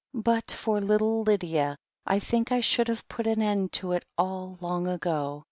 "But 0.15 0.49
for 0.49 0.81
little 0.81 1.21
Lydia, 1.21 1.77
I 2.07 2.17
think 2.17 2.51
I 2.51 2.59
should 2.59 2.87
have 2.87 3.07
put 3.07 3.27
an 3.27 3.39
end 3.39 3.71
to 3.73 3.91
it 3.91 4.03
all 4.17 4.57
long 4.59 4.87
ago. 4.87 5.39